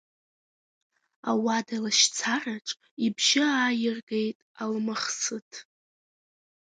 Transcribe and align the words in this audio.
Ауада 1.29 1.77
лашьцараҿ 1.83 2.67
ибжьы 3.05 3.43
ааиргеит 3.59 4.37
Алмахсыҭ. 4.61 5.51